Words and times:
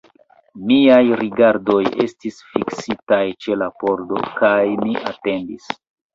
Miaj 0.69 1.03
rigardoj 1.19 1.81
estis 2.05 2.39
fiksitaj 2.55 3.21
ĉe 3.45 3.59
la 3.65 3.69
pordo, 3.85 4.25
kaj 4.43 4.57
mi 4.83 4.99
atendis. 5.13 5.71